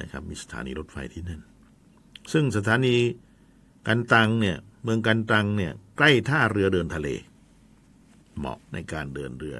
[0.00, 1.40] นะครับ มีสถานีรถไฟที่นั่น
[2.32, 2.96] ซึ่งสถานี
[3.86, 7.08] กันตังเนี่ยเมืองกันตังเนี่ยใกล้ท่าเรือเดินทะเล
[8.36, 9.56] เหมาะในการเดินเรือ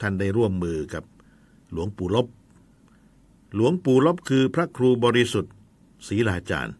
[0.00, 1.04] ท่านได้ร่วมมือกับ
[1.72, 2.26] หลวงปู่ลบ
[3.54, 5.54] หลวงปู่ลบคือพระครูบริสุทธิ์
[6.06, 6.74] ศรีลาจารย์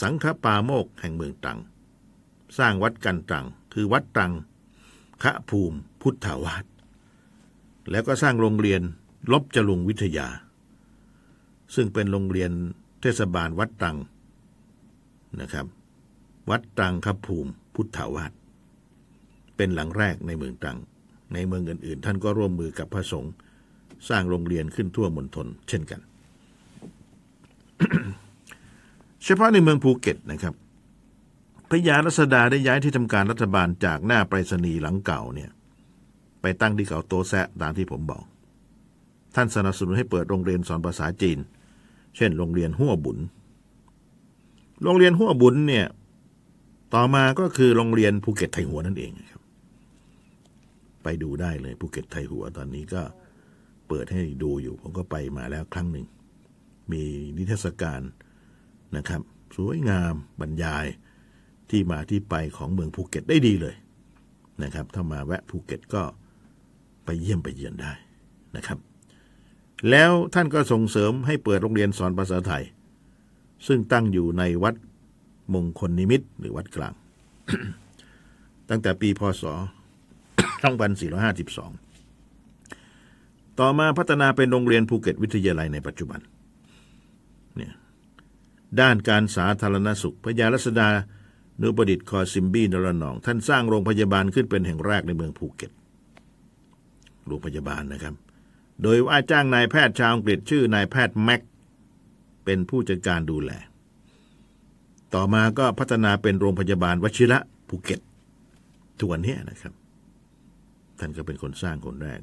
[0.00, 1.58] สังฆปาโมกแห่งเมืองตรัง
[2.58, 4.32] สร้างวัดกันตังคือวัดตรัง
[5.22, 6.64] คะภูมิพุทธาวาส
[7.90, 8.82] แล้วก็สร้างโรงเรียน
[9.32, 10.28] ลบจรุงวิทยา
[11.74, 12.52] ซึ่งเป็นโรงเรียน
[13.00, 13.96] เทศบาลวัดตรัง
[15.40, 15.66] นะครับ
[16.50, 18.32] วัดตรังคภูมิ พุทธาวาส
[19.56, 20.78] เป็นหลังแรกในเมืองตรัง
[21.34, 23.32] ในเมืองอื่นๆ ท่านก็ร่วมมือกับพระสงฆ์
[24.08, 26.00] สร้างโรงเรียนขึ้นทั่วมณฑลเช่นกัน
[29.24, 30.54] เฉพาะในเมืองภูเก็ตนะครับ
[31.68, 35.50] พระยารัษฎาได้ย้ายที่ทำการรัฐบาลจากหน้าไปรษณีย์หลังเก่าเนี่ย
[36.40, 38.24] ไปตั้งที่เขาโต๊ะแซะตามที่ผมบอก
[39.34, 41.38] ท่านสนับสนุนให้เปิดโรงเรียนสอนภาษาจีน
[42.16, 43.18] เช่น โรงเรียนหัวบุ๋น
[44.82, 45.86] โรงเรียนหัวบุ๋นเนี่ย
[46.94, 49.42] ต่อมาก็คือโรงเรียนภูเก็ตไทยหัวนั่นเองครับ
[51.02, 53.02] ไปดูได้เลยภูเก็ตไทยหัวตอนนี้ก็
[53.88, 56.06] เปิดให้ดูอยู่ ผมก็ไปมาแล้วครั้งหนึ่ง
[56.92, 57.02] มี
[57.36, 58.00] นิทรรศการ
[58.96, 59.20] นะครับ
[59.56, 60.86] สวยงามบรรยาย
[61.70, 63.76] ที่มาที่ไปของเมืองภูเก็ตได้ดีเลย
[64.62, 66.02] นะครับ ถ้ามาแวะภูเก็ตก็
[67.04, 67.92] ไปเยี่ยมไปเยือนได้
[68.56, 68.78] นะครับ
[69.90, 72.64] แล้วท่านก็ส่งเสริมให้เปิดโรงเรียนสอนภาษาไทย
[73.66, 74.74] ซึ่งตั้งอยู่ในวัด
[75.54, 76.94] มงคลนิมิตหรือวัดกลาง
[78.68, 79.54] ตั้งแต่ปีพศ 2452
[83.58, 86.20] ต่อมาพัฒนาเป็นโรงเรียนภูเก็ตวิทยาลัยในปัจจุบัน
[87.56, 87.72] เนี่ย
[88.80, 90.88] ด้านการสาธารณสุขพระยารัษฎา
[91.60, 95.70] นุประดิษฐ์คอซิมบี๊ ณ ระนอง ท่านสร้างโรงพยาบาลขึ้นเป็นแห่งแรกในเมืองภูเก็ต
[97.26, 98.14] โรงพยาบาลนะครับ
[98.82, 101.40] โดยว่าจ้างนายแพทย์ชาวอังกฤษชื่อนายแพทย์แม็ก
[102.44, 103.50] เป็นผู้จัดการดูแล
[105.14, 107.38] ต่อมาก็พัฒนาเป็นโรงพยาบาลวชิระ
[107.68, 108.00] ภูเก็ต
[108.98, 109.72] ทุกวันนี้นะครับ
[110.98, 112.20] ท่านก็เป็นคนสร้างคนแรก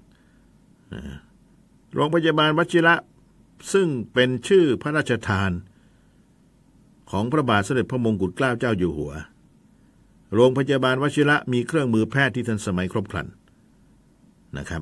[1.93, 2.96] โรงพยาบาลวชิระ
[3.74, 5.52] ซึ่งเป็นชื่อพระราชทาน
[7.12, 9.13] ของพระบาทสมเด็จพระมงกุฎเกล้าเจ้าอยู่หัว
[10.34, 13.28] โรงพยาบาลวชิระมีเครื่องมือแพทย์ที่ทันสมัยครบครัน
[14.58, 14.82] นะครับ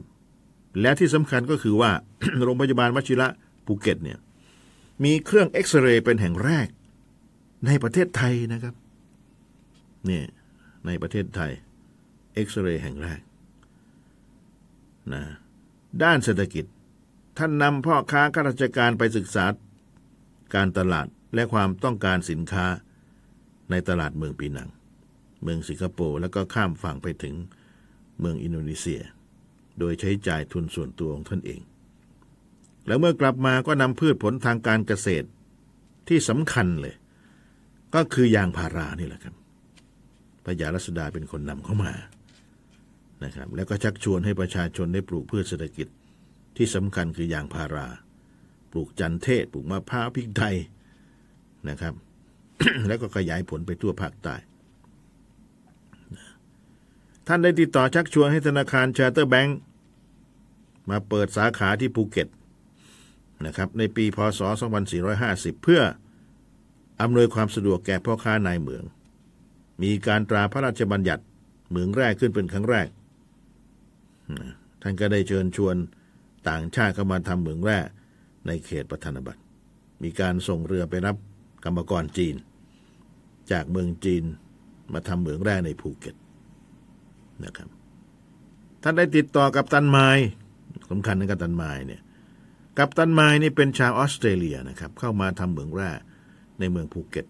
[0.82, 1.92] และที่สำคัญก็คือว่า
[2.44, 3.28] โรงพยาบาลวชิระ
[3.66, 4.20] ภูเก็ตเนี่ย
[5.04, 6.68] มีเครื่องเอ็กซเรย์เป็นแห่งแรก
[7.66, 8.76] ในประเทศไทยนะครับ
[10.06, 10.26] เนี่ย
[10.86, 11.52] ในประเทศไทย
[12.34, 13.22] เอ็กซเรย์แห่งแรก
[15.14, 15.24] นะ
[16.04, 16.66] ด้านเศรษฐกิจ
[17.38, 19.46] ท่านนำพ่อค้าข้าราชการไปศึกษา
[20.56, 22.66] การตลาดและความต้องการสินค้า
[23.72, 24.70] ในตลาดเมืองปีนัง
[25.44, 27.36] เมืองสิงคโปร์แล้วก็ข้ามฝั่งไปถึง
[28.20, 29.02] เมืองอินโดนีเซีย
[29.80, 31.62] โดยใช้จ่ายทุนส่วนตัวของท่านเอง
[32.88, 35.28] แล้วเมื่อกลับมาก็นำพืชผลทางการเกษตร
[36.08, 36.96] ที่สำคัญเลย
[37.96, 39.36] ก็คือยางพารานี่แหละครับ
[40.44, 41.94] พระยารัษฎาเป็นคนนำเข้ามา
[43.24, 45.88] นะครับแล้วก็ชักชวนให้ประชาชนได้ปลูกพืชเศรษฐกิจ
[46.58, 47.88] ที่สำคัญคือยางพารา
[48.72, 50.56] ปลูกจันทน์เทศ ปลูกมะพร้าวพริกไทย
[51.70, 51.94] นะครับ
[52.88, 54.36] แล้วก็ขยายผลไปทั่วภาคใต้
[57.28, 59.58] ท่านได้ติดต่อชักชวนให้ธนาคาร Chartered Bank
[60.90, 62.28] มาเปิดสาขาที่ภูเก็ต
[63.46, 64.40] นะครับในปีพศ
[65.02, 65.82] 2450 เพื่อ
[67.02, 68.84] อำนวยความสะดวกแก่พ่อค้านายเหมือง
[69.84, 71.24] มีการตราพระราชบัญญัติ
[71.70, 72.88] เหมืองแร่ขึ้นเป็นครั้งแรก
[74.82, 75.76] ท่านก็ได้เชิญชวน
[76.50, 77.80] ต่างชาติเข้ามาทำเหมืองแร่
[78.48, 79.42] ในเขตประธานาบัตร
[80.04, 81.16] มีการส่งเรือไปรับ
[81.64, 82.36] กรรมกรจีน
[83.52, 84.24] จากเมืองจีน
[84.94, 86.16] มาทำเหมืองแร่ในภูเก็ต
[87.44, 87.70] นะครับ
[88.84, 90.08] ท่านได้ติดต่อกัปตันไมล์
[90.90, 92.02] สำคัญนะกัปตันไมล์เนี่ย
[92.78, 95.92] กัปตันไมล์นี่เป็นชาวออสเตรเลียนะครับเข้ามาทำเหมืองแร่
[96.60, 97.26] ในเมืองภูเก็ต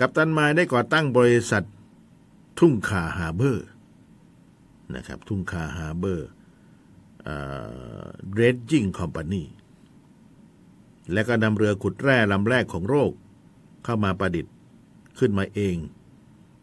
[0.00, 1.64] กัปตันไมล์ได้ก่อตั้งบริษัท
[2.58, 3.66] ทุ่งคา Harbour
[4.96, 9.42] นะครับทุ่งคา Harbour Dredging Company
[11.12, 13.12] และก็นำเรือขุดแร่ลำแรกของโลก
[13.84, 14.54] เข้ามาประดิษฐ์
[15.18, 15.76] ขึ้นมาเอง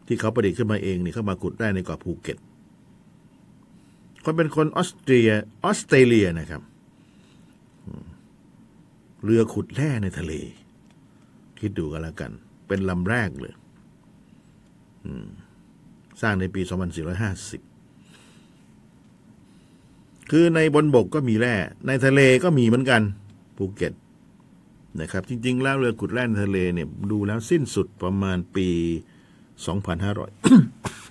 [0.06, 2.38] ที่เขาประดิษฐ์ขึ้นมาเองนี่เข้ามาขุดแร่ในเกาะภูเก็ต
[4.24, 5.30] คนเป็นคนออสเตรีย
[5.64, 6.62] ออสเตรเลียนะครับ
[9.24, 10.32] เรือขุดแร่ในทะเล
[11.60, 12.30] คิดดูกันแล้วกัน
[12.68, 13.54] เป็นลำแรกเลย
[16.20, 16.70] สร้างในปี 2450
[20.30, 21.54] คือในบนบกก็มีแร่
[21.86, 23.02] ในทะเลก็มีเหมือนกัน
[23.56, 23.92] ภูเก็ต
[25.00, 29.21] นะครับ จริง ๆ แล้วเรือขุดแร่ในทะเลเนี่ย ดูแล้วสิ้นสุดประมาณปี 2,500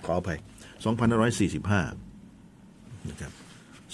[0.04, 0.38] ขออภัย
[0.92, 3.32] 2,545นะครับ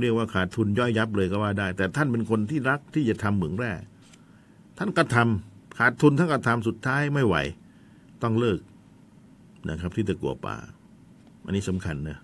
[0.00, 3.72] เรียกว่าขาดทุนย่อยยับเลยก็ว่าได้ แต่ท่านเป็นคนที่รักที่จะทำเหมืองแร่
[4.78, 5.26] ท่านก็ทำ
[5.78, 7.36] ขาดทุนท่านก็ทำสุดท้ายไม่ไหว
[8.22, 8.60] ต้องเลิก
[9.68, 10.56] นะครับ ที่ตะกัวป่า
[11.44, 12.18] อันนี้สำคัญนะ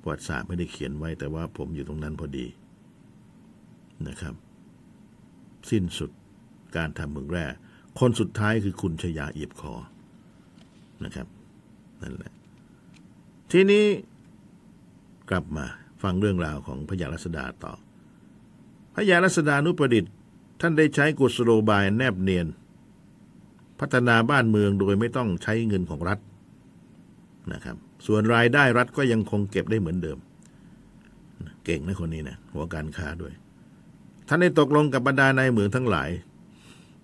[0.00, 2.46] ประวัติศาสตร์ไม่ได้เขียนไว้ แต่ว่าผมอยู่ตรงนั้นพอดี
[4.08, 4.34] นะครับ
[5.70, 6.10] สิ้นสุด
[6.76, 7.44] การทำเมืองแร่
[7.98, 9.74] คนสุดท้ายคือคุณชยาเอียบคอ
[11.04, 11.26] นะครับ
[12.02, 12.32] นั่นแหละ
[13.52, 13.84] ทีนี้
[15.30, 15.66] กลับมา
[16.02, 17.72] ฟังเรื่องราวของพญารัศดาต่อ
[18.94, 20.12] พญารัศดานุประดิษฐ์
[20.60, 22.46] ท่านได้ใช้กุศโลบายแนบเนียน
[23.80, 26.18] พัฒนาบ้านเมืองโดยไม่ต้องใช้เงินของรัฐ
[27.52, 30.18] นะครับ ส่วนรายได้รัฐก็ยังคงเก็บได้เหมือนเดิม
[31.64, 33.32] เก่งนะคนนี้นะหัวการค้าด้วย
[34.28, 36.10] ท่านได้ตกลงกับบรรดานายเหมืองทั้งหลาย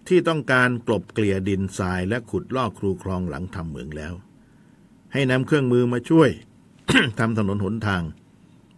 [0.08, 4.14] ที่ต้องการกลบเกลี่ยดินทรายและขุดลอกครูคลองหลังทำเหมืองแล้ว
[5.12, 6.30] ให้นำเครื่องมือมาช่วย
[7.18, 8.02] ทำถนนหนทาง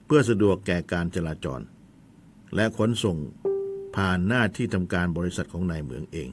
[0.07, 1.61] เพื่อสะดวกแก่การจราจร
[2.55, 3.17] และขนส่ง
[3.97, 6.29] ผ่านหน้าที่ทำการบริษัทของนายเหมืองเอง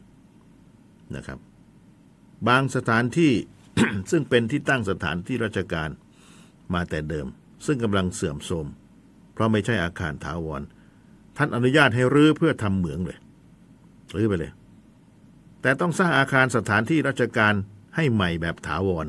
[1.16, 1.40] นะครับ
[2.48, 3.34] บางสถานที่
[4.12, 5.90] ซึ่งเป็นที่ตั้งสถานที่ราชการ
[6.74, 7.28] มาแต่เดิม
[7.66, 8.68] ซึ่งกำลังเสื่อมโทรม
[9.34, 10.62] เพราะไม่ใช่อาคารถาวร
[11.38, 13.20] ท่านอนุญาตให้รื้อเพื่อทำเหมืองเลย
[14.16, 14.52] รื้อไปเลย
[15.62, 17.54] แต่ต้องสร้างอาคารสถานที่ราชการ
[17.96, 19.06] ให้ใหม่แบบถาวร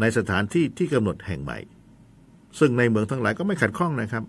[0.00, 1.58] ในสถานที่ที่กำหนดแห่งใหม่
[2.58, 4.24] ซึ่งในเมืองทั้งหลายก็ไม่ขัดข้องนะครับ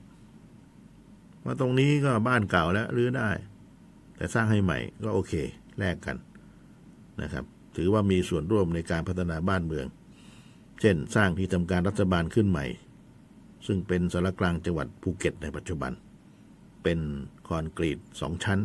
[1.45, 3.29] ว่าตรงนี้ก็บ้านเก่าแล้วรื้อได้
[4.15, 5.33] แต่สร้างให้ใหม่ก็โอเค
[5.79, 6.17] แลกกัน
[7.21, 9.85] นะครับ ถือว่ามีส่วนร่วมในการพัฒนาบ้านเมือง
[10.81, 12.65] เช่น สร้างที่ทำการรัฐบาลขึ้นใหม่
[13.67, 15.91] ซึ่งเป็นสารกลางจังหวัดภูเก็ตในปัจจุบัน
[16.83, 16.99] เป็น
[17.47, 18.59] คอนกรีตสองชั้น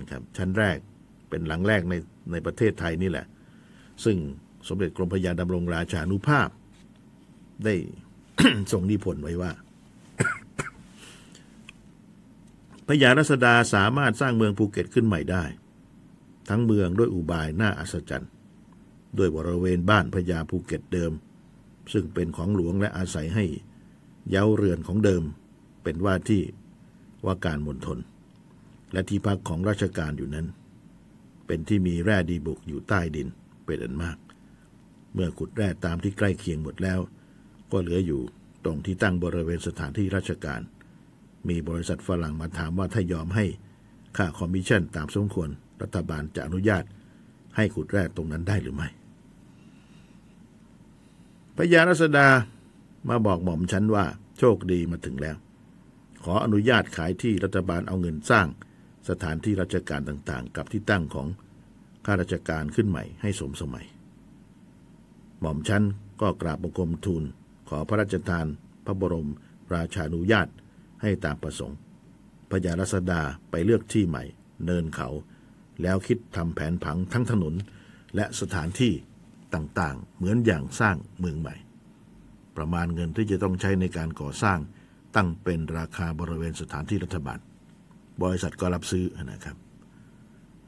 [0.00, 0.78] นะครับชั้นแรก
[1.28, 1.94] เป็นหลังแรกใน
[2.32, 3.26] ในประเทศไทยนี่แหละ
[4.04, 4.16] ซึ่ง
[4.68, 6.48] สมเด็จกรมพระยาดำรงราชานุภาพ
[7.64, 7.74] ได้
[8.72, 9.50] ส่งนิพนธ์ไว้ว่า
[12.86, 15.44] พระยารัศดาสามารถสร้างเมืองภูเก็ตขึ้นใหม่ได้
[16.48, 18.30] ทั้งเมืองด้วยอุบายน่าอัศจรรย์
[19.18, 21.12] ด้วยบริเวณบ้านพระยาภูเก็ตเดิม
[21.92, 23.44] ซึ่งเป็นของหลวงและอาศัยใช้
[24.30, 25.22] เหย้าเรือนของเดิม
[25.82, 26.42] เป็นว่าที่
[27.24, 27.98] ว่าการมณฑล
[28.92, 30.46] และที่พักของราชการอยู่นั้น
[31.46, 33.28] เป็นที่มีแร่ดีบุกอยู่ใต้ดิน
[33.66, 34.18] เป็นอันมาก
[35.14, 37.00] เมื่อขุดแร่ตามที่ใกล้เคียงหมดแล้ว
[37.72, 38.20] ก็เหลืออยู่
[38.64, 40.60] ตรงที่ตั้งบริเวณสถานที่ราชการ
[41.50, 43.44] มีบริษัทฝรั่งมาถามว่าถ้ายอมให้
[44.16, 45.48] ค่าคอมมิชชั่นตามสมควร
[45.82, 46.84] รัฐบาลจะอนุญาต
[47.56, 48.88] ให้ขุดแร่ตรงนั้นได้หรือไม่
[51.56, 52.28] พญารัศดา
[53.08, 54.04] มาบอกหม่อมฉันว่า
[54.38, 55.36] โชคดีมาถึงแล้ว
[56.24, 58.46] ขออนุญาตขายที่รัฐบาลเอาเงินสร้าง
[59.08, 61.28] สถานที่ราชการต่างๆ กับที่ตั้งของ
[62.06, 63.86] ข้าราชการขึ้นใหม่ให้สมสมัย
[65.40, 65.84] หม่อมชัน
[66.20, 67.24] ก็กราบบังคมทูล
[67.68, 68.46] ขอพระราชทาน
[68.84, 69.30] พระบรม
[69.74, 70.48] ราชานุญาต
[71.02, 71.78] ให้ตามประสงค์
[72.50, 74.24] พญารัศดาไปเลือกที่ใหม่
[74.64, 75.08] เนินเขา
[75.82, 77.54] แล้วคิดทำแผนผังทั้งถนน
[78.16, 78.92] และสถานที่
[79.54, 81.54] ต่างๆ เหมือนอย่างสร้างเมืองใหม่
[82.56, 84.58] ประมาณเงินที่จะต้องใช้ในการก่อสร้าง
[85.16, 87.38] ตั้งเป็นราคาบริเวณสถานที่รัฐบาล
[88.22, 89.56] บริษัทก็รับซื้อนะครับ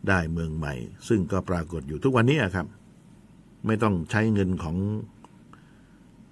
[0.08, 0.74] ได้เมืองใหม่
[1.08, 2.66] ซึ่งก็ปรากฏอยู่ทุกวันนี้ครับ
[3.66, 4.76] ไม่ต้องใช้เงินของ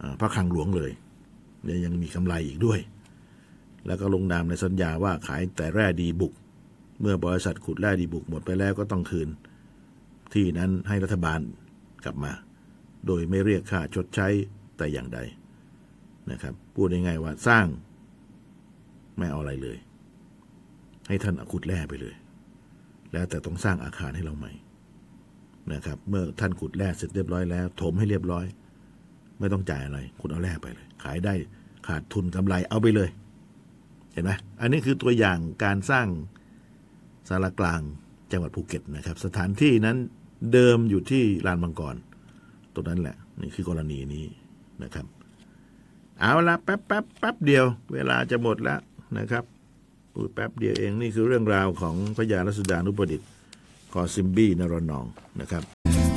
[0.01, 0.93] อพระคลังหลวงเลย
[1.65, 2.79] เนี่ยยังมีกำไรอีกด้วย
[3.87, 6.33] แล้วก็ลงนามในสัญญาว่าขายแต่แร่ดีบุก
[7.01, 9.29] เมื่อบริษัทขุดแร่ดีบุกหมดไปแล้วก็ต้องคืน
[10.33, 11.41] ที่นั้นให้รัฐบาล
[12.05, 12.33] กลับมา
[13.07, 14.29] โดยไม่เรียกค่าชดใช้
[14.77, 15.19] แต่อย่างใด
[16.31, 17.67] นะครับ พูดง่ายๆว่าสร้าง
[19.19, 19.79] ไม่เอาอะไรเลย
[21.09, 22.15] ให้ท่านขุดแร่ไปเลย
[23.13, 24.53] แล้วแต่ต้องสร้างอาคารให้เราใหม่
[25.73, 28.47] นะครับ เมื่อท่านขุดแร่เสร็จเรียบร้อยแล้ว ถมให้เรียบร้อย
[29.41, 31.35] ไม่ต้องจ่ายอะไร คุณเอาแร่ไปเลย ขายได้
[31.87, 33.09] ขาดทุนกำไรเอาไปเลย
[34.17, 36.07] เห็นไหมอันนี้คือตัวอย่างการสร้าง
[37.29, 37.81] สารกลาง
[38.33, 39.97] จังหวัดภูเก็ตนะครับ สถานที่นั้น
[40.53, 41.97] เดิมอยู่ที่ลานมังกร
[42.75, 44.25] ตรงนั้นแหละ นี่คือกรณีนี้
[44.83, 45.07] นะครับ
[46.21, 48.81] เอาละแป๊บแป๊บแป๊บเดียว เวลาจะหมดแล้ว
[49.19, 49.45] นะครับ
[50.13, 53.29] พูดแป๊บเดียวเองนี่คือเรื่องราวของพระยารัศดานุประดิษฐ์
[53.93, 55.07] คอซิมบี้นรนอง
[55.41, 55.63] นะครับ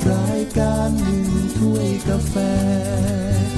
[0.09, 1.21] รายการหนึ่ง
[1.57, 2.35] ถ้วยกาแฟ